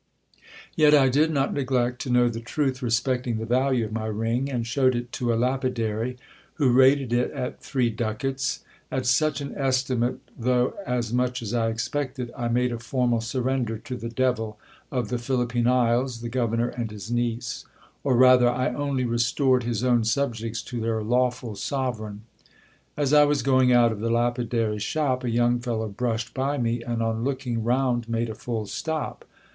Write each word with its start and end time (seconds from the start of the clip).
Vet 0.79 0.95
I 0.95 1.09
did 1.09 1.29
not 1.29 1.53
neglect 1.53 2.01
to 2.01 2.09
know 2.09 2.27
the 2.27 2.39
truth 2.39 2.81
respecting 2.81 3.37
the 3.37 3.45
value 3.45 3.85
of 3.85 3.91
my 3.93 4.07
ring, 4.07 4.49
and 4.51 4.65
showed 4.65 4.95
it 4.95 5.11
to 5.11 5.31
a 5.31 5.35
lapidary, 5.35 6.17
who 6.55 6.71
rated 6.71 7.13
it 7.13 7.29
at 7.33 7.59
three 7.61 7.91
ducats. 7.91 8.63
At 8.89 9.05
such 9.05 9.41
an 9.41 9.53
estimate, 9.55 10.17
though 10.35 10.73
as 10.87 11.13
much 11.13 11.43
as 11.43 11.53
I 11.53 11.69
expected, 11.69 12.31
I 12.35 12.47
made 12.47 12.71
a 12.71 12.79
formal 12.79 13.21
surrender 13.21 13.77
to 13.77 13.95
the 13.95 14.09
devil, 14.09 14.57
of 14.91 15.09
the 15.09 15.19
Philippine 15.19 15.67
isles, 15.67 16.21
the 16.21 16.29
governor 16.29 16.69
and 16.69 16.89
his 16.89 17.11
niece; 17.11 17.65
or 18.03 18.17
rather, 18.17 18.49
I 18.49 18.73
only 18.73 19.05
restored 19.05 19.61
his 19.65 19.83
own 19.83 20.03
subjects 20.03 20.63
to 20.63 20.81
their 20.81 21.03
lawful 21.03 21.53
sovereign. 21.55 22.23
As 22.97 23.13
I 23.13 23.25
was 23.25 23.43
going 23.43 23.71
out 23.71 23.91
of 23.91 23.99
the 23.99 24.09
lapidary's 24.09 24.81
shop 24.81 25.23
a 25.23 25.29
young 25.29 25.59
fellow 25.59 25.89
brushed 25.89 26.33
by 26.33 26.57
me, 26.57 26.81
and 26.81 27.03
on 27.03 27.23
looking 27.23 27.63
round, 27.63 28.09
made 28.09 28.31
a 28.31 28.33
full 28.33 28.65
stop. 28.65 29.25